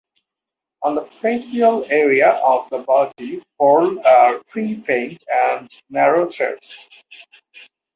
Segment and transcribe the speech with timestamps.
[0.81, 6.89] On the fasciole area of the body whorl are three faint and narrow threads.